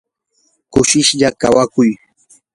kushishlla 0.71 1.29
kawakuy. 1.41 1.91